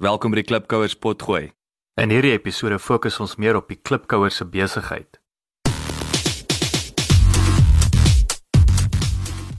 [0.00, 1.50] Welkom by die Klipkouers potgooi.
[2.00, 5.18] In hierdie episode fokus ons meer op die Klipkouers se besigheid.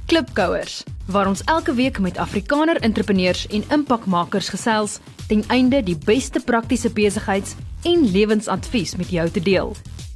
[0.10, 0.80] Klipkouers,
[1.14, 4.98] waar ons elke week met Afrikaner entrepreneurs en impakmakers gesels
[5.30, 7.54] ten einde die beste praktiese besigheids-
[7.86, 9.76] en lewensadvies met jou te deel.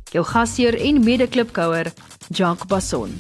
[0.10, 1.94] Jou gasheer en mede-klipkouer,
[2.34, 3.14] Jacques Basson.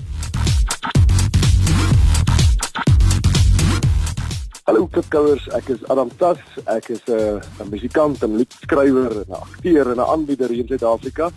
[4.65, 6.39] Hallo Klipkouers, ek is Adam Tas.
[6.73, 11.29] Ek is 'n uh, musikant, 'n liedskrywer, 'n akteur en 'n aanbieder hier in Suid-Afrika.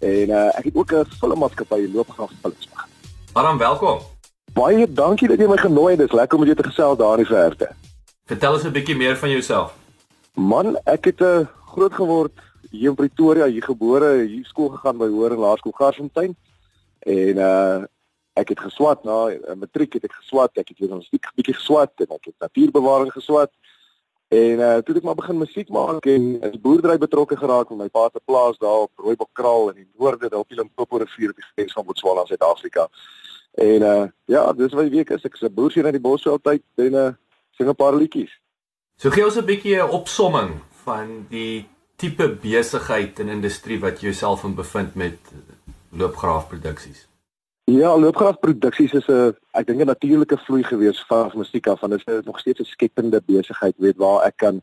[0.00, 2.90] En uh, ek het ook 'n filmmaatskappy Loopgraaf Films begin.
[3.32, 3.98] Adam, welkom.
[4.52, 5.98] Baie dankie dat jy my genooi het.
[5.98, 7.70] Dis lekker om jou te gesels daar in die verte.
[8.26, 9.70] Vertel ons 'n bietjie meer van jouself.
[10.34, 12.34] Man, ek het 'n uh, groot geword
[12.70, 16.34] hier in Pretoria, hier gebore, hier skool gegaan by Hoër en Laerskool Garsfontein.
[16.98, 17.82] En uh
[18.32, 22.14] ek het geswat na nou, matriek het ek geswat, ek het journalistiek bietjie geswat en
[22.16, 23.52] ek het natuurbewaring geswat.
[24.32, 27.68] En uh toe het ek maar begin musiek maak en in die boerdery betrokke geraak
[27.70, 30.96] met my pa se plaas daar op Rooibokkraal in die noorde daar op die Limpopo
[31.02, 32.88] rivier op die grens van Botswana en Suid-Afrika.
[33.60, 36.64] En uh ja, dis wat ek is ek is 'n boer in die bosveld tyd
[36.76, 37.10] en uh
[37.56, 38.32] sing 'n paar liedjies.
[38.96, 44.08] So gee ons 'n bietjie 'n opsomming van die tipe besigheid en industrie wat jy
[44.08, 45.18] jouself in bevind met
[45.90, 47.11] loopgraaf produksies.
[47.72, 51.92] Ja, loopgraaf produksies is 'n ek dink 'n natuurlike vloei gewees van musiek af, want
[51.92, 54.62] dit is nog steeds 'n skepende besigheid, weet waar ek kan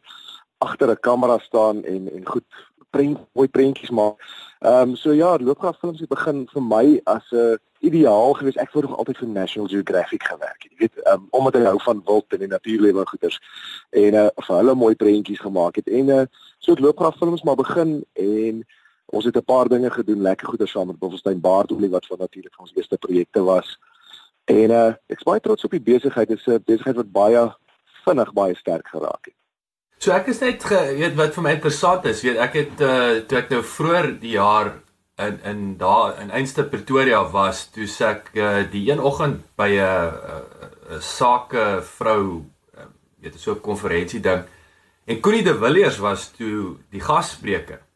[0.57, 2.45] agter 'n kamera staan en en goed
[2.89, 4.15] prent mooi prentjies maak.
[4.59, 8.55] Ehm um, so ja, loopgraaf films het begin vir my as 'n ideaal gewees.
[8.55, 10.71] Ek wou nog altyd vir National Geographic gewerk het.
[10.71, 13.39] Jy weet, um, omdat ek hou van wild en die natuurlewe goeders
[13.89, 15.87] en uh vir hulle mooi prentjies gemaak het.
[15.87, 16.25] En uh
[16.59, 18.65] so het loopgraaf films maar begin en
[19.09, 22.59] Ons het 'n paar dinge gedoen, lekker goeie saam met Boffestein Baardolie wat van natuurlik
[22.59, 23.79] ons eerste projekte was.
[24.45, 26.27] En uh ek is baie trots op die besigheid.
[26.27, 27.55] Dit is 'n besigheid wat baie
[28.05, 29.33] vinnig baie sterk geraak het.
[29.97, 33.19] So ek is net ge, weet wat vir my interessant is, weet ek het uh
[33.27, 34.73] toe ek nou vroeër die jaar
[35.19, 40.14] in in daar in Einste Pretoria was, toe ek uh, die een oggend by 'n
[40.95, 42.45] 'n sake vrou
[42.77, 42.86] uh,
[43.19, 44.43] weet so 'n konferensie ding
[45.05, 47.89] en Connie de Villiers was toe die gasspreker.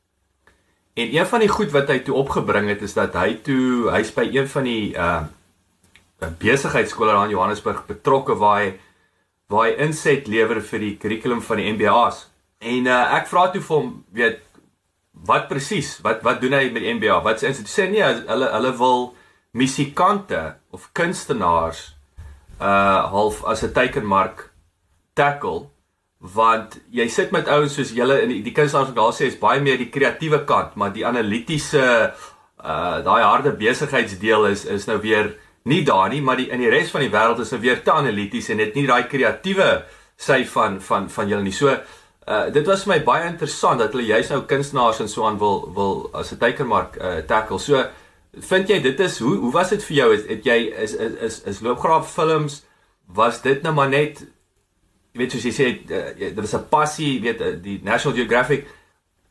[0.93, 4.11] En een van die goed wat hy toe opgebring het is dat hy toe hy's
[4.13, 5.23] by een van die uh
[6.39, 8.67] besigheidskole daar in Johannesburg betrokke waar hy
[9.51, 12.27] waar hy inset lewer vir die kurrikulum van die MBA's.
[12.63, 14.39] En uh ek vra toe vir hom, weet
[15.27, 15.97] wat presies?
[16.05, 17.19] Wat wat doen hy met MBA?
[17.25, 19.05] Wat sê hy sê nee, hulle hulle wil
[19.51, 21.83] musikante of kunstenaars
[22.61, 24.49] uh half as 'n teikenmark
[25.13, 25.72] tackle
[26.23, 29.89] want jy sit met ouens soos julle in die, die sê is baie meer die
[29.91, 32.13] kreatiewe kant, maar die analitiese
[32.63, 35.33] uh daai harde besigheidsdeel is is nou weer
[35.65, 37.91] nie daar nie, maar die in die res van die wêreld is nou weer te
[37.91, 39.83] analities en dit nie daai kreatiewe
[40.15, 41.51] sy van van van julle nie.
[41.51, 41.75] So
[42.27, 45.39] uh dit was vir my baie interessant dat hulle juist nou kunstenaars en so aan
[45.39, 47.59] wil wil as 'n teikenmark uh tackle.
[47.59, 47.83] So
[48.39, 50.11] vind jy dit is hoe hoe was dit vir jou?
[50.15, 52.63] Het, het jy is is is, is loopgraaf films
[53.07, 54.23] was dit nou maar net
[55.13, 58.65] jy weet soos jy sê uh, dit is 'n passie, weet uh, die National Geographic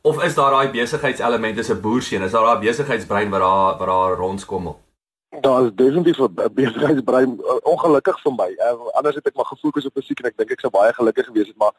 [0.01, 3.87] of is daar daai besigheidselement is 'n boerseun, is daar daai besigheidsbrein wat daar wat
[3.87, 4.79] daar rondskommel?
[5.41, 8.49] Daar is definitief 'n besigheidsbrein ongelukkig vir my.
[8.57, 11.25] Uh, anders het ek maar gefokus op musiek en ek dink ek sou baie gelukkig
[11.25, 11.73] gewees het, maar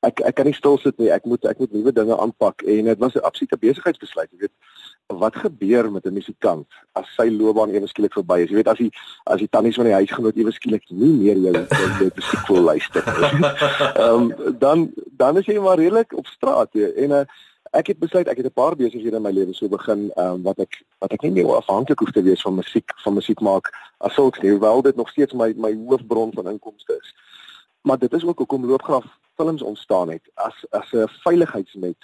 [0.00, 1.10] ek ek kan nie stil sit nie.
[1.10, 4.56] Ek moet ek moet nuwe dinge aanpak en dit was 'n absolute besigheidsbesluit, jy weet
[5.06, 8.50] wat gebeur met 'n musikant as sy loopbaan ewe skielik verby is?
[8.50, 8.90] Jy weet as hy
[9.24, 13.02] as die tannies van die huisgenoot ewe skielik nie meer jou jou musiek wil luister
[13.20, 13.44] nie.
[14.02, 16.92] Ehm um, dan dan is jy maar redelik op straat jy.
[16.96, 17.24] en uh,
[17.72, 20.42] ek het besluit ek het 'n paar besighede in my lewe so begin ehm um,
[20.42, 23.70] wat ek wat ek nie meer afhanklik hoef te wees van musiek van musiek maak
[23.98, 27.14] as sulks nie, hoewel dit nog steeds my my hoofbron van inkomste is.
[27.82, 29.06] Maar dit is ook hoekom loopgraaf
[29.36, 31.96] films ontstaan het as as 'n veiligheidsnet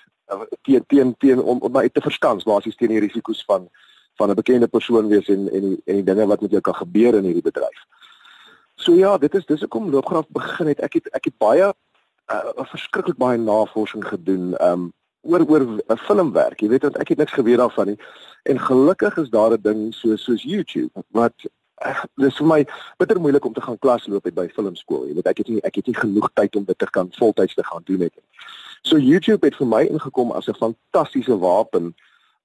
[0.62, 3.68] teen teen teen om om my te verskans basies teen die risiko's van
[4.16, 6.74] van 'n bekende persoon wees en en die, en die dinge wat met jou kan
[6.74, 7.86] gebeur in hierdie bedryf.
[8.74, 10.80] So ja, dit is dis hoekom loopgraaf begin het.
[10.80, 11.72] Ek het ek het baie
[12.32, 14.92] uh, verskriklik baie navorsing gedoen um
[15.22, 16.60] oor oor 'n filmwerk.
[16.60, 17.98] Jy weet want ek het niks geweet daarvan nie.
[18.42, 21.34] En gelukkig is daar 'n ding so soos YouTube wat
[21.86, 22.66] uh, dis vir my
[22.96, 25.06] bitter moeilik om te gaan klas loop by filmskool.
[25.06, 27.54] Jy weet ek het nie ek het nie genoeg tyd om dit te kan voltyds
[27.54, 28.26] te gaan doen net nie.
[28.82, 31.94] So YouTube het vir my ingekom as 'n fantastiese wapen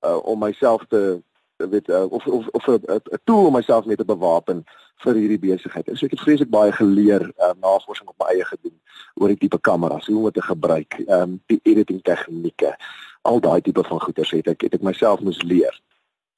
[0.06, 1.22] uh om myself te
[1.58, 5.90] weet uh, of of of 'n tool om myself mee te bewapen vir hierdie besigheid.
[5.94, 8.80] So ek het vreeslik baie geleer, uh, navorsing op my eie gedoen
[9.16, 12.76] oor die tipe kameras, hoe om dit te gebruik, ehm um, die editing tegnieke,
[13.22, 15.82] al daai tipe van goeders het ek het ek myself moes leer.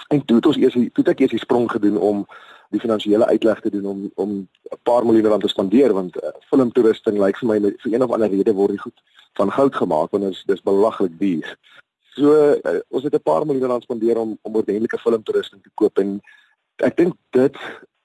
[0.08, 2.28] En toe het ons eers toe het ek eers die sprong gedoen om
[2.70, 4.30] die finansiële uitleg te doen om om
[4.72, 8.12] 'n paar miljoen rand te spandeer want uh, filmtoerusting lyk vir my vir een of
[8.12, 9.02] ander rede word die goed
[9.34, 11.58] van goud gemaak want dit is belaglik duur.
[12.14, 15.98] So uh, ons het 'n paar miljoen rand spandeer om om ordentlike filmtoerusting te koop
[15.98, 16.22] en
[16.76, 17.58] ek dink dit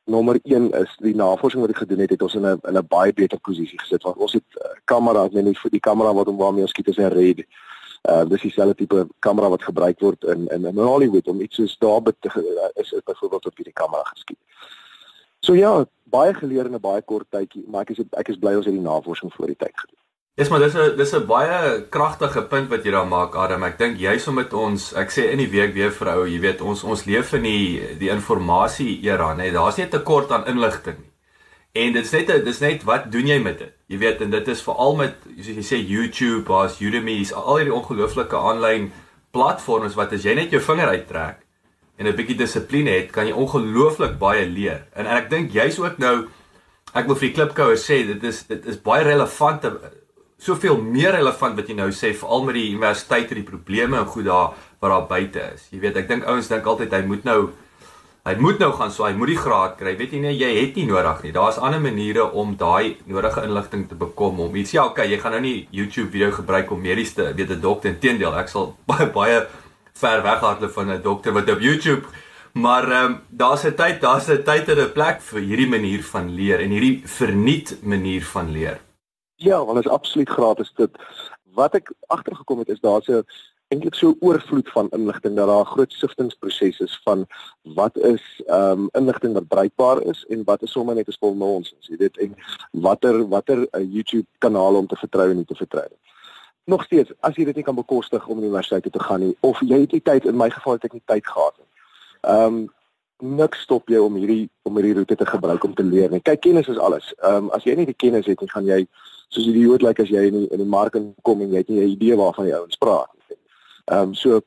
[0.05, 2.87] nommer 1 is die navorsing wat ek gedoen het het ons in 'n in 'n
[2.89, 6.29] baie beter posisie gesit want ons het uh, kameras net nie vir die kamera wat
[6.29, 7.45] om waarmee ons skiet is 'n Red.
[8.09, 11.77] Uh dis dieselfde tipe kamera wat gebruik word in in in Hollywood om iets soos
[11.79, 12.31] daar te
[12.75, 14.39] is is byvoorbeeld op hierdie kamera geskiet.
[15.41, 18.55] So ja, baie geleer in 'n baie kort tydjie, maar ek is ek is bly
[18.55, 20.01] ons het die navorsing voor die tyd gedoen.
[20.37, 23.63] Dis maar dis 'n dis 'n baie kragtige punt wat jy daar maak Adam.
[23.63, 26.41] Ek dink jy's om met ons, ek sê in die week weer vir ou, jy
[26.41, 29.37] weet ons ons leef in die die informasie era, nê.
[29.37, 31.14] Nee, Daar's nie 'n tekort aan inligting nie.
[31.75, 33.73] En dit's net dis net wat doen jy met dit?
[33.91, 37.75] Jy weet en dit is veral met soos jy sê YouTube, daar's Udemy's, al hierdie
[37.75, 38.93] ongelooflike aanlyn
[39.35, 41.41] platforms wat as jy net jou vinger uittrek
[41.99, 44.87] en 'n bietjie dissipline het, kan jy ongelooflik baie leer.
[44.95, 46.29] En, en ek dink jy's ook nou
[46.95, 49.67] ek wil vir klipkouer sê dit is dit is baie relevant
[50.39, 54.07] soveel meer relevant wat jy nou sê veral met die universiteit en die probleme en
[54.07, 55.69] goed daar wat daar buite is.
[55.73, 57.41] Jy weet, ek dink ouens dink altyd hy moet nou
[58.25, 59.97] hy moet nou gaan so hy moet die graad kry.
[59.97, 61.33] Weet jy nie jy het nie nodig nie.
[61.33, 65.33] Daar's ander maniere om daai nodige inligting te bekom om iets ja, okay, jy gaan
[65.33, 69.07] nou nie YouTube video gebruik om medies te weet 'n dokter inteendeel ek sal baie
[69.07, 69.47] baie
[69.95, 72.05] ver weghardloop van 'n dokter wat op YouTube
[72.55, 76.03] Maar ehm um, daar's 'n tyd, daar's 'n tyd en 'n plek vir hierdie manier
[76.05, 78.81] van leer en hierdie verniet manier van leer.
[79.35, 80.91] Ja, want dit is absoluut gratis dit.
[81.43, 83.27] Wat ek agtergekom het is daar's 'n
[83.69, 87.27] eintlik so oorvloed van inligting dat daar 'n groot siftingproses is van
[87.63, 91.35] wat is ehm um, inligting wat bruikbaar is en wat is sommer net 'n spul
[91.35, 92.35] nonsens, jy weet, en
[92.71, 95.99] watter watter 'n eh, YouTube kanaal om te vertrou en nie te vertrou nie.
[96.65, 99.81] Nog steeds, as jy dit nie kan bekostig om universiteit te gaan nie of jy
[99.81, 101.69] het nie tyd in my geval het ek nie tyd gehad nie.
[102.21, 102.73] Ehm um,
[103.19, 106.21] niks stop jou om hierdie om hierdie roete te gebruik om te leer nie.
[106.21, 107.15] Kyk, kennis is alles.
[107.23, 108.87] Ehm um, as jy nie die kennis het nie, gaan jy
[109.29, 111.57] soos 'n idioot lyk like as jy in die, in die mark kom en jy
[111.57, 113.24] het nie 'n idee waarvan jy ouens praat nie.
[113.85, 114.41] Ehm um, so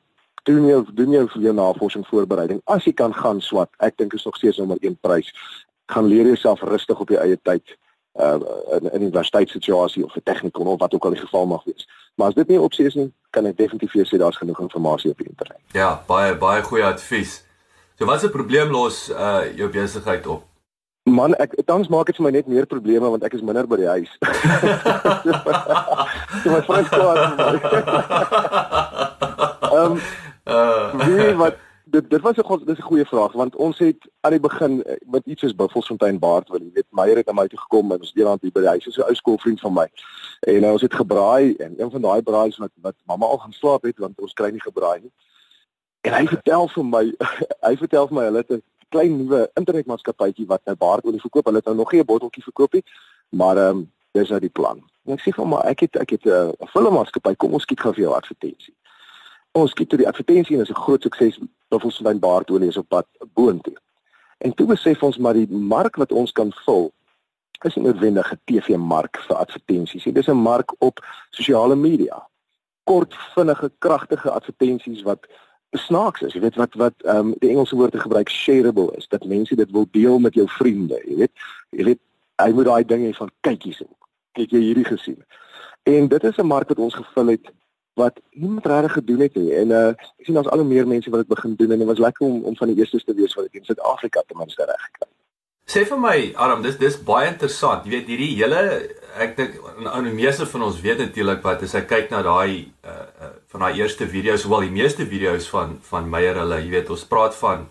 [0.48, 2.60] doen jy doen vir jou navorsing voorbereiding.
[2.64, 5.32] As jy kan gaan swat, ek dink is nog steeds nommer 1 prys.
[5.92, 7.76] Gaan leer jouself rustig op jou eie tyd
[8.18, 8.40] uh
[8.76, 11.88] in 'n universiteitssituasie of 'n tegnikon of wat ook al die geval mag wees.
[12.14, 14.60] Maar as dit nie opsie is nie, kan ek definitief vir jou sê daar's genoeg
[14.60, 15.60] inligting op die internet.
[15.72, 17.44] Ja, baie baie goeie advies.
[17.98, 20.47] So wat 'n probleem los uh jou besigheid op?
[21.08, 23.76] Man, ek tans maak dit vir my net meer probleme want ek is minder by
[23.80, 24.10] die huis.
[26.42, 26.82] so my.
[26.92, 27.08] Vrou
[27.72, 27.80] sê
[29.68, 29.94] Ehm
[30.48, 31.56] uh wat?
[31.88, 34.84] Dit dit was 'n god dis 'n goeie vraag want ons het aan die begin
[34.84, 37.92] eh, met iets soos Buffelsfontein Baard wil jy weet Meyer het na my toe gekom
[37.92, 39.88] en ons eendag hier by die huis is so 'n ou skoolvriend van my
[40.40, 43.52] en uh, ons het gebraai en een van daai braai's wat wat mamma al gaan
[43.52, 45.12] slaap het want ons kry nie gebraai nie.
[46.00, 47.04] En hy vertel vir my,
[47.68, 51.44] hy vertel vir my hulle het 'n klein nuwe internetmaatskappytjie wat nou baardolie verkoop.
[51.44, 52.84] Hulle het nou nog nie 'n botteltjie verkoop nie,
[53.28, 54.82] maar ehm um, dis nou die plan.
[55.04, 57.80] En ek sê vir hom, ek het ek het 'n uh, filmmaatskappy, kom ons kyk
[57.80, 58.74] gou vir jou advertensie.
[59.52, 61.38] Ons kyk toe die advertensie en is 'n groot sukses.
[61.68, 63.76] Buffelsfontein baardolie is op pad boontoe.
[64.38, 66.92] En toe besef ons maar die mark wat ons kan vul
[67.64, 70.04] is 'n noodwendige TV-mark vir advertensies.
[70.04, 72.28] Dit is 'n mark op sosiale media.
[72.84, 75.26] Kort, vinnige, kragtige advertensies wat
[75.70, 76.32] snaaks is.
[76.32, 79.56] Jy weet wat wat ehm um, die Engelse woord te gebruik shareable is dat mense
[79.56, 81.32] dit wil deel met jou vriende, jy weet.
[81.70, 82.00] Jy weet
[82.42, 83.88] hy moet daai ding hê van kyk hierso.
[84.32, 85.18] Kyk jy hierdie gesien.
[85.82, 87.50] En dit is 'n mark wat ons gevul het
[87.94, 89.54] wat niemand regtig gedoen het nie.
[89.54, 91.86] En uh ek sien daar's al hoe meer mense wat dit begin doen en dit
[91.86, 94.64] was lekker om om van die eerstes te wees wat dit in Suid-Afrika ten minste
[94.64, 95.17] reg gekry het.
[95.68, 97.84] Sê vir my, Aram, dis dis baie interessant.
[97.84, 98.60] Jy weet hierdie hele
[99.20, 102.70] ek dink nou die meeste van ons weet natuurlik wat as ek kyk na daai
[102.86, 106.72] uh, uh van daai eerste video's, wel die meeste video's van van Meyer hulle, jy
[106.72, 107.66] weet ons praat van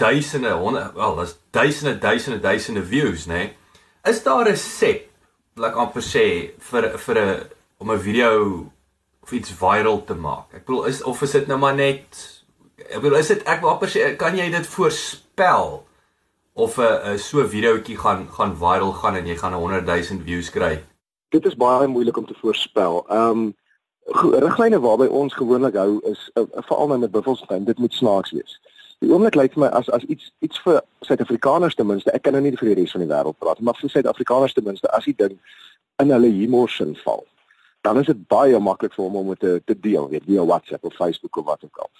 [0.00, 3.34] duisende, honderde, wel, dis duisende, duisende, duisende views, né?
[3.34, 3.50] Nee?
[4.12, 5.08] Is daar 'n resep,
[5.56, 6.26] laat ek amper sê
[6.70, 7.48] vir vir 'n
[7.80, 8.32] om 'n video
[9.22, 10.52] of iets viral te maak?
[10.52, 12.04] Ek bedoel is of is dit nou maar net
[12.90, 15.86] ek bedoel is dit ek wil amper sê kan jy dit voorspel?
[16.64, 20.84] Of 'n so videoetjie gaan gaan viral gaan en jy gaan 100 000 views kry.
[21.28, 23.04] Dit is baie moeilik om te voorspel.
[23.08, 23.54] Ehm um,
[24.44, 28.60] riglyne waarby ons gewoonlik hou is uh, veral nou met Buffelsfontein, dit moet snaaks wees.
[28.98, 32.32] Die oomblik lyk vir my as as iets iets vir Suid-Afrikaners ten minste, ek kan
[32.32, 35.04] nou nie vir die res van die wêreld praat, maar vir Suid-Afrikaners ten minste as
[35.04, 35.38] die ding
[36.02, 37.24] in hulle humor sin val
[37.80, 40.84] dan is dit baie maklik vir hom om dit te, te deel, weet via WhatsApp
[40.84, 41.90] of Facebook of wat ook al.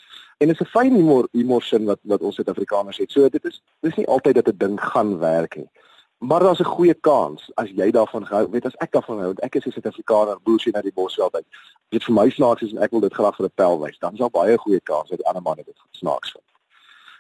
[0.41, 3.11] En dit is 'n fyn humor humor sin wat wat ons Suid-Afrikaners het.
[3.11, 5.71] So dit is dis nie altyd dat 'n ding gaan werk nie.
[6.19, 9.41] Maar daar's 'n goeie kans as jy daarvan gehou, weet as ek daarvan hou, want
[9.41, 11.45] ek is 'n Suid-Afrikaner, bullshit na die bosveld uit.
[11.89, 13.99] Dit vir my snaaks is en ek wil dit graag vir 'n pel wys.
[13.99, 16.45] Dan is daar baie goeie kans dat die ander manne dit snaaks vind.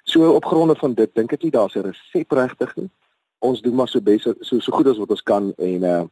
[0.04, 2.90] So op gronde van dit dink ek nie daar's 'n resep regtig nie.
[3.38, 6.04] Ons doen maar so beter so so goed as wat ons kan en uh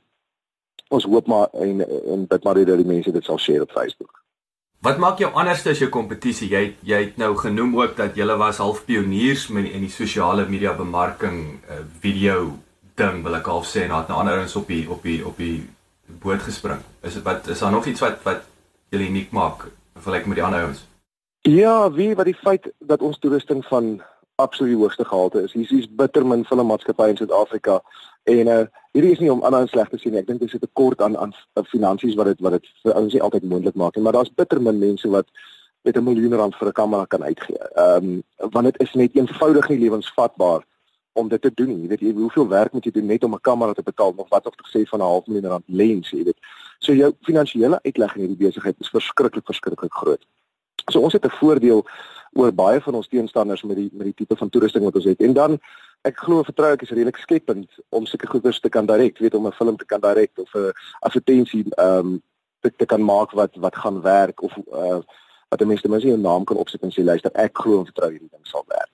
[0.88, 4.24] ons hoop maar en en dit maar dat die mense dit sal share op Facebook.
[4.78, 6.46] Wat maak jou anders as jou kompetisie?
[6.52, 10.44] Jy jy het nou genoem ook dat jy was half pioniers met in die sosiale
[10.46, 12.52] media bemarking uh, video
[12.94, 15.36] ding wil ek half sê en het nou ander ons op die op die op
[15.36, 15.66] die
[16.22, 16.78] boot gespring.
[17.02, 18.46] Is dit wat is daar nog iets wat wat
[18.94, 19.66] julle uniek maak
[19.98, 20.84] vergelyk met die ander ouens?
[21.42, 23.98] Ja, wie wat die feit dat ons toerusting van
[24.38, 25.52] absoluut die hoogste gehalte is.
[25.58, 27.82] Hier is bitter min maatskappy in Suid-Afrika
[28.28, 28.64] en uh
[28.96, 30.20] hierdie is nie om ander sleg te sien nie.
[30.20, 31.34] Ek dink dis 'n tekort aan aan
[31.70, 34.60] finansies wat dit wat dit vir ouens nie altyd moontlik maak nie, maar daar's bitter
[34.60, 35.28] min mense wat
[35.84, 37.58] met 'n miljoen rand vir 'n kamera kan uitgee.
[37.74, 40.64] Ehm um, want dit is net eenvoudig nie lewensvatbaar
[41.12, 41.82] om dit te doen.
[41.82, 44.28] Jy weet jy hoeveel werk moet jy doen net om 'n kamera te betaal of
[44.28, 46.40] wat of te sê van 'n half miljoen rand lens, jy weet.
[46.78, 50.26] So jou finansiële uitleg in hierdie besigheid is verskriklik verskriklik groot.
[50.90, 51.86] So ons het 'n voordeel
[52.32, 55.20] oor baie van ons teenstanders met die met die tipe van toerusting wat ons het.
[55.20, 55.58] En dan
[56.02, 59.46] ek glo vertrou ek is redelik skepend om sulke goeders te kan direk, weet om
[59.46, 62.22] 'n film te kan direk of 'n advertensie ehm um,
[62.60, 65.00] te, te kan maak wat wat gaan werk of uh
[65.48, 68.10] wat die mense mense 'n naam kan opsit en sê luister ek glo en vertrou
[68.10, 68.90] hierdie ding sal werk.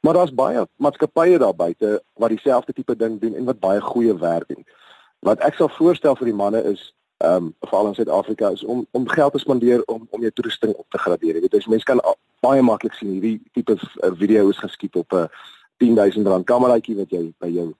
[0.00, 4.18] Maar daar's baie maatskappye daar buite wat dieselfde tipe ding doen en wat baie goeie
[4.18, 4.64] werk doen.
[5.18, 8.86] Wat ek sal voorstel vir die manne is ehm um, veral in Suid-Afrika is om
[8.90, 11.34] om geld te spandeer om om jou toerusting op te gradeer.
[11.34, 12.00] Jy weet, as mense kan
[12.40, 15.28] baie maklik sien hierdie tipe uh, video is geskiet op 'n uh,
[15.76, 17.74] 10000 rand kameraitjie wat jy by jou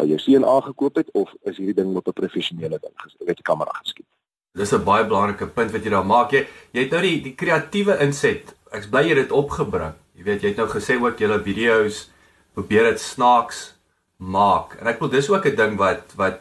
[0.00, 3.42] by jou seun aangekoop het of is hierdie ding op 'n professionele ding, weet 'n
[3.42, 4.06] kamera geskiet.
[4.54, 6.30] Dis 'n baie belangrike punt wat jy daar maak.
[6.30, 8.54] Jy jy het nou die die kreatiewe inset.
[8.70, 9.94] Ek's bly jy het dit opgebring.
[10.14, 12.10] Jy weet, jy het nou gesê ook julle video's
[12.54, 13.74] probeer dit snaaks
[14.16, 14.76] maak.
[14.80, 16.40] En ek wil dis ook 'n ding wat wat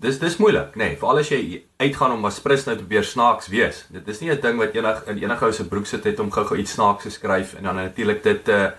[0.00, 3.48] dis dis moeilik, nê, nee, veral as jy uitgaan om aspris nou te probeer snaaks
[3.48, 3.86] wees.
[3.90, 6.30] Dit is nie 'n ding wat enig in enige ou se broek sit het om
[6.30, 8.70] gou-gou iets snaaks te skryf en dan natuurlik dit uh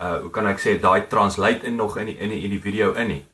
[0.00, 2.60] uh hoe kan ek sê daai translate in nog in die in die, in die
[2.60, 3.24] video in nie.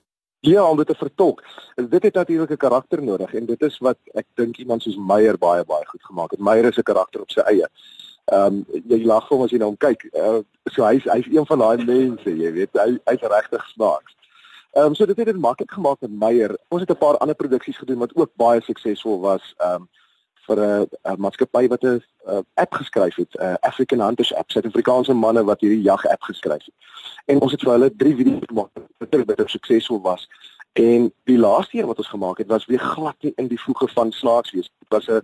[0.41, 1.43] Ja, om dit te vertolk.
[1.75, 5.39] Dit het natuurlik 'n karakter nodig en dit is wat ek dink iemand soos Meyer
[5.39, 6.41] baie baie goed gemaak het.
[6.41, 7.69] Meyer is 'n karakter op sy eie.
[8.25, 10.05] Ehm um, jy lag hom as jy na hom kyk.
[10.15, 10.41] Uh,
[10.71, 14.17] so hy's hy's een van daai mense, jy weet, hy hy's regtig snaaks.
[14.73, 16.59] Ehm um, so dit het dit maklik gemaak met Meyer.
[16.69, 19.55] Ons het 'n paar ander produksies gedoen wat ook baie suksesvol was.
[19.59, 19.89] Ehm um,
[20.51, 22.03] vir 'n maatskappy wat 'n
[22.55, 26.75] app geskryf het, 'n African Hunters app, Suid-Afrikaanse manne wat hierdie jag app geskryf het.
[27.27, 30.29] En ons het vir hulle 3 video's gemaak wat baie baie suksesvol was.
[30.73, 33.89] En die laaste een wat ons gemaak het was weer glad nie in die voege
[33.89, 34.71] van snaaks wees.
[34.79, 35.23] Dit was 'n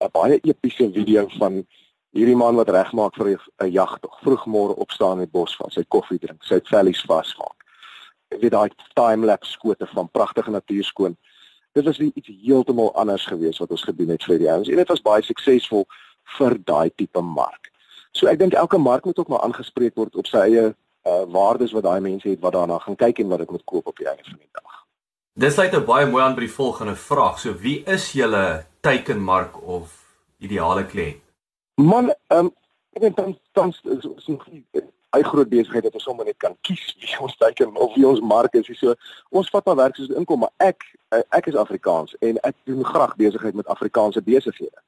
[0.00, 1.66] 'n baie epiese video van
[2.10, 4.20] hierdie man wat regmaak vir 'n jagtog.
[4.20, 7.64] Vroegmôre opstaan in die bos van sy koffie drink, sy vellies vasmaak
[8.40, 11.16] weet daai time lapse skote van pragtige natuur skoon.
[11.74, 14.88] Dit was iets heeltemal anders geweest wat ons gedoen het vir die ouens en dit
[14.88, 15.86] was baie suksesvol
[16.38, 17.70] vir daai tipe mark.
[18.14, 21.74] So ek dink elke mark moet ook maar aangespreek word op sy eie uh, waardes
[21.74, 24.08] wat daai mense het wat daarna gaan kyk en wat dit moet koop op die
[24.08, 24.78] einde van die dag.
[25.34, 27.38] Dis net 'n baie mooi aan by die volgende vraag.
[27.38, 29.98] So wie is julle teikenmark of
[30.38, 31.22] ideale kliënt?
[31.74, 32.52] Man, ehm um,
[32.94, 34.64] ek dink dan dan is ons nog nie
[35.14, 38.20] hy groot besigheid dat ons sommer net kan kies wie ons teiken of wie ons
[38.20, 38.70] mark is.
[38.78, 38.94] So
[39.30, 42.56] ons vat maar werk soos dit inkom, maar ek eh, ek is Afrikaans en ek
[42.64, 44.78] doen graag besigheid met Afrikaanse besighede.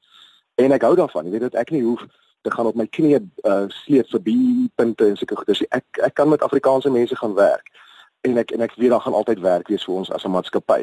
[0.57, 1.25] En ek hou daarvan.
[1.25, 2.05] Jy weet dat ek nie hoef
[2.41, 3.19] te gaan op my knieë
[3.49, 5.67] uh, sleep vir die punte en sulke goeie.
[5.75, 7.71] Ek ek kan met Afrikaanse mense gaan werk
[8.27, 10.81] en ek en ek weet daar gaan altyd werk wees vir ons as 'n maatskappy.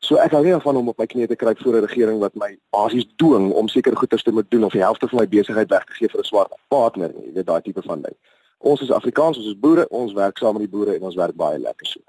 [0.00, 2.34] So ek hou nie daarvan om op my knieë te kruip voor 'n regering wat
[2.34, 5.68] my basies dwing om sekere goederes te moet doen of die helfte van my besigheid
[5.68, 8.16] weg te gee vir 'n swart partner, jy weet daai tipe van ding.
[8.60, 11.36] Ons is Afrikaans, ons is boere, ons werk saam met die boere en ons werk
[11.38, 12.02] baie lekker so.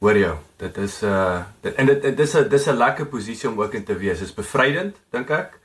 [0.00, 3.60] Hoor jou, dit is uh dit, en dit dis 'n dis 'n lekker posisie om
[3.60, 4.18] ook in te wees.
[4.18, 5.58] Dit is bevrydend, dink ek.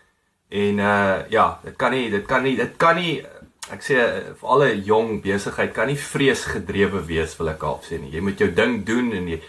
[0.49, 3.23] En uh ja, dit kan nie dit kan nie dit kan nie
[3.71, 3.95] ek sê
[4.39, 8.11] vir alle jong besigheid kan nie vreesgedrewe wees wil ek half sê nie.
[8.11, 9.41] Jy moet jou ding doen en jy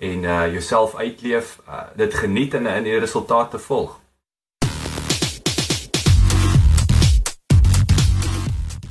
[0.00, 4.00] en uh jouself uitleef, uh, dit geniet en in die resultate volg.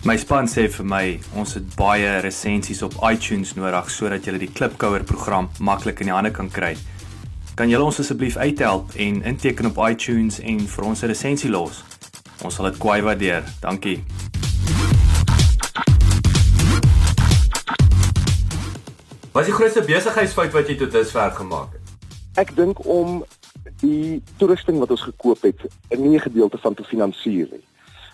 [0.08, 4.48] My span sê vir my ons het baie resensies op iTunes nodig sodat jy die
[4.48, 6.70] Klipkouer program maklik in die hande kan kry.
[7.60, 11.84] Kan julle ons asseblief uithelp en inteken op iTunes en vir ons 'n resensie los?
[12.48, 13.44] Ons sal dit kwai waardeer.
[13.60, 14.00] Dankie.
[19.34, 21.82] Wat is die grootste besigheidsfout wat jy tot dusver gemaak het?
[22.36, 23.26] Ek dink om
[23.82, 25.60] die toerusting wat ons gekoop het,
[25.92, 27.69] 'n nie gedeelte van te finansier nie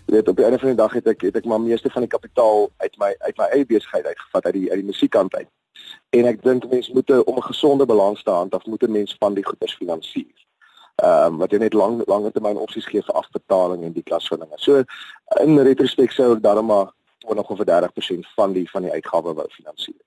[0.05, 2.05] jy weet op die einde van die dag het ek het ek maar meeste van
[2.05, 5.49] die kapitaal uit my uit my eie besigheid uitgevat uit die uit die musiekkant uit.
[6.09, 9.33] En ek dink mense moet om 'n gesonde balans te handhaaf, moet 'n mens van
[9.33, 10.33] die goederes finansier.
[10.95, 14.27] Ehm um, wat jy net lang langer termyn opsies gee vir afbetaling en die klas
[14.27, 14.57] van dinge.
[14.57, 14.83] So
[15.43, 16.93] in retrospek sou ek daarom maar
[17.25, 19.99] 20 of 30% van die van die uitgawe wou finansier.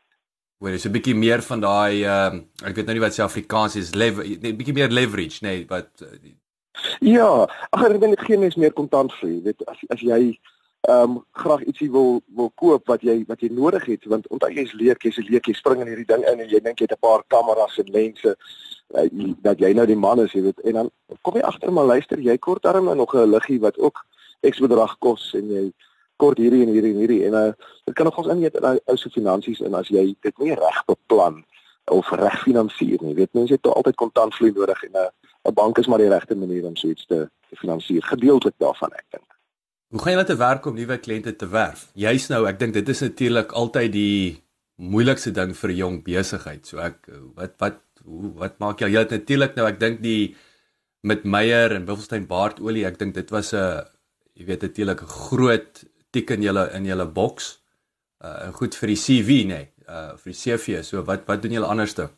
[0.59, 3.23] Hoor, is 'n bietjie meer van daai ehm uh, ek weet nou nie wat se
[3.23, 6.09] Afrikaans is, leverage, nee, bietjie meer leverage, nee, wat uh,
[7.01, 10.39] Ja, ag ek dink dit gee mens meer kontant vir, weet, as as jy
[10.87, 14.51] ehm um, graag ietsie wil wil koop wat jy wat jy nodig het, want onthou
[14.55, 16.87] jy's leek, jy's 'n leek, jy spring in hierdie ding in en jy dink jy
[16.87, 18.37] het 'n paar kameras en lense
[18.95, 19.09] uh,
[19.43, 20.91] dat jy nou die man is, jy weet, en dan
[21.23, 24.05] kom jy agter maar luister, jy kort darm nog 'n liggie wat ook
[24.47, 25.73] X bedrag kos en jy
[26.17, 27.21] kort hierdie en hierdie en hierdie.
[27.27, 27.53] En uh,
[27.87, 31.45] dit kan nogals in jy ou se finansies en as jy dit nie reg beplan
[31.95, 35.09] of reg finansier nie, weet mense het altyd kontantvloei nodig en uh,
[35.45, 38.93] 'n bank is maar die regte manier om so iets te, te finansier, gedeeltelik daarvan
[38.93, 39.31] ek dink.
[39.89, 41.89] Hoe gaan jy te werk om nuwe kliënte te werf?
[41.95, 44.43] Jy's nou, ek dink dit is natuurlik altyd die
[44.77, 46.67] moeilikste ding vir 'n jong besigheid.
[46.67, 48.89] So ek wat wat hoe wat maak jy?
[48.93, 50.37] Jy het natuurlik nou ek dink die
[51.03, 53.85] met Meyer en Wiffelstein Baardolie, ek dink dit was 'n
[54.35, 57.59] jy weet natuurlik 'n groot tik in julle in julle boks.
[58.21, 60.83] Uh goed vir die CV nê, nee, uh vir die CV.
[60.85, 62.11] So wat wat doen julle anderste?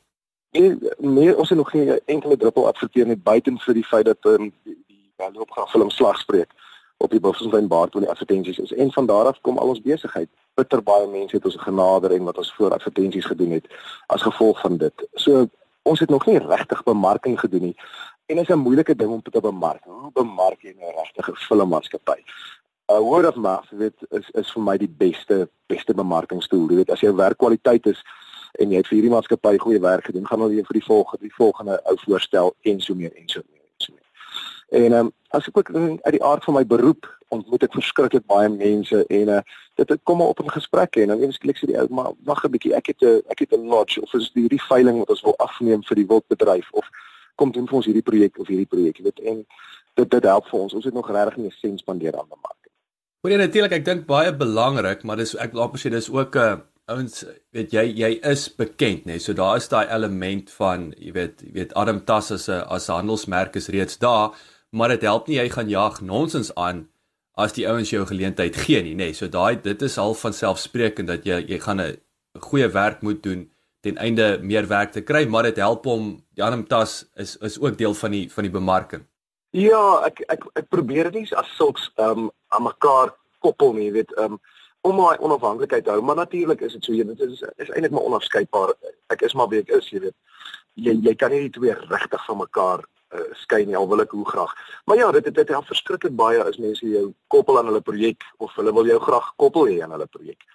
[0.51, 4.25] Nee, nee, ons het nog geen enkele druppel adverteer net buiten vir die feit dat
[4.27, 6.51] um, die die loopgraaf film slag spreek
[6.97, 8.73] op die Wiffelstein Baardolie advertensies is.
[8.73, 10.29] En van daar af kom al ons besigheid.
[10.55, 13.69] Bitter baie mense het ons genader en wat ons voor advertensies gedoen het
[14.07, 15.07] as gevolg van dit.
[15.15, 15.47] So
[15.83, 17.77] ons het nog nie regtig bemarking gedoen nie.
[18.27, 19.85] En dit is 'n moeilike ding om te bemark.
[19.85, 22.21] Hoe bemark jy 'n nou regte filmmaatskappy?
[22.21, 26.69] 'n uh, Word of mouth, dit is is vir my die beste beste bemarkingstool.
[26.69, 28.05] Jy weet as jou werkkwaliteit is
[28.53, 31.25] en jy het vir hierdie maatskappy goeie werk gedoen, gaan hulle jou vir die volgende
[31.25, 34.11] die volgende ou voorstel en so meer en so meer en so meer.
[34.71, 38.25] En ehm um, as ek ook uit die aard van my beroep ontmoet ek verskriklik
[38.31, 39.43] baie mense en uh,
[39.79, 42.43] dit kom maar op in gesprekke en dan eers klik sy die ou maar wag
[42.45, 45.23] 'n bietjie ek het 'n ek het 'n lodge of is hierdie veiling wat ons
[45.23, 46.87] wil afneem vir die wildbedryf of
[47.37, 49.47] kom doen vir ons hierdie projek of hierdie projek jy weet en
[49.95, 52.73] dit dit help vir ons ons het nog regtig nie 'n sent spandeer aan bemarking.
[53.23, 56.39] Hoor jy natuurlik ek dink baie belangrik maar dis ek laat sê dis ook 'n
[56.39, 56.57] uh,
[56.91, 57.25] ouens
[57.57, 59.25] weet jy jy is bekend nê nee?
[59.25, 62.89] so daar is daai element van jy weet jy weet Adam Tass as 'n as
[62.93, 64.35] handelsmerk is reeds daar
[64.71, 66.89] maar dit help nie jy gaan jag nonsens aan
[67.41, 69.11] as die ouens jou geleentheid gee nie, nê.
[69.11, 71.97] Nee, so daai dit is al van selfsprekend dat jy jy gaan 'n
[72.41, 73.51] goeie werk moet doen
[73.81, 77.79] ten einde meer werk te kry, maar dit help om Janum Tas is is ook
[77.79, 79.07] deel van die van die bemarking.
[79.51, 83.93] Ja, ek ek ek probeer dit nie as sulks ehm um, aan mekaar koppel nie,
[83.93, 84.41] weet ehm um,
[84.81, 88.07] om my onafhanklikheid hou, maar natuurlik is dit so, jy dit is is eintlik maar
[88.09, 88.73] onafskeidbaar.
[89.13, 90.17] Ek is maar wie ek is, jy weet.
[90.75, 94.15] Jy jy kan nie die twee regtig van mekaar uh, skei nie al wil ek
[94.17, 94.55] hoe graag.
[94.89, 98.55] Maar ja, dit dit help verskriklik baie as mense jou koppel aan hulle projek of
[98.57, 100.47] hulle wil jou graag koppel hê aan hulle projek.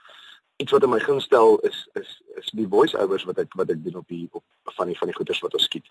[0.64, 3.84] Iets wat in my gunstel is is is die voice overs wat ek wat ek
[3.84, 4.44] doen op die op
[4.80, 5.86] van die van die goeders wat ons skiet.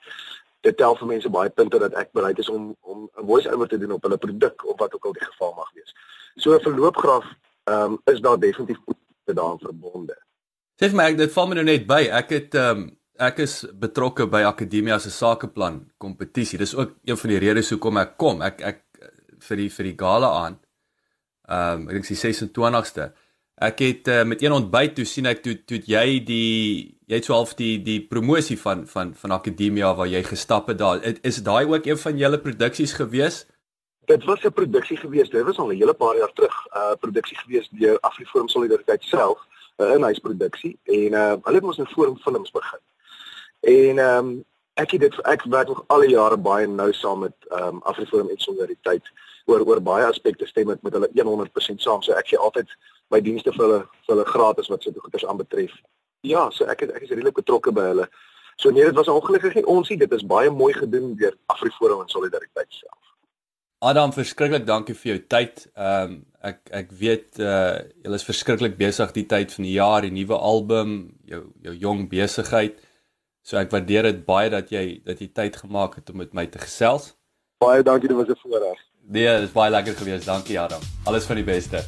[0.64, 3.68] Dit tel vir mense baie punte dat ek bereid is om om 'n voice over
[3.68, 5.94] te doen op hulle produk of wat ook al die geval mag wees.
[6.37, 7.25] So 'n verloopgraaf
[7.64, 8.79] ehm um, is daar definitief
[9.24, 10.16] daaraan verbonde.
[10.81, 12.03] Sê vir my ek dit val my nou net by.
[12.22, 12.92] Ek het ehm um
[13.24, 16.59] ek is betrokke by Akademia se sakeplan kompetisie.
[16.59, 18.42] Dis ook een van die redes hoekom ek kom.
[18.42, 18.81] Ek ek
[19.48, 20.59] vir die vir die gala aan.
[21.48, 23.12] Ehm um, ek dink die 26ste.
[23.55, 27.29] Ek het uh, met een ontbyt toe sien ek toe toe jy die jy het
[27.29, 31.03] so half die die promosie van van van Akademia waar jy gestap het daar.
[31.22, 33.44] Is daai ook een van julle produksies gewees?
[34.04, 35.30] Dit was 'n produksie gewees.
[35.30, 36.66] Dit was al 'n hele paar jaar terug.
[36.66, 39.38] 'n uh, Produksie gewees deur Afriforum Solidariteit self,
[39.76, 42.78] 'n uh, inhuisproduksie en uh, hulle het ons 'n forum films begin.
[43.60, 47.18] En ehm um, ek het dit ek werk nog al die jare baie nou saam
[47.18, 49.10] met ehm um, Afriforum en Solidariteit
[49.44, 52.02] oor oor baie aspekte stem met met hulle 100% saam.
[52.02, 52.68] So ek gee altyd
[53.08, 55.72] my dienste vir hulle vir hulle gratis wat sulke goeders aanbetref.
[56.20, 58.08] Ja, so ek het, ek is redelik betrokke by hulle.
[58.56, 59.98] So nee, dit was ongelukkig nie ons nie.
[59.98, 63.03] Dit is baie mooi gedoen deur Afriforum en Solidariteit self.
[63.85, 65.66] Adam, verskriklik dankie vir jou tyd.
[65.77, 70.05] Ehm um, ek ek weet uh jy is verskriklik besig die tyd van die jaar,
[70.05, 72.77] die nuwe album, jou jou jong besigheid.
[73.44, 76.47] So ek waardeer dit baie dat jy dat jy tyd gemaak het om met my
[76.49, 77.12] te gesels.
[77.61, 78.81] Baie dankie, dit was 'n voorreg.
[79.05, 80.25] Nee, dit is baie lekker gewees.
[80.25, 80.81] Dankie Adam.
[81.05, 81.85] Alles van die beste.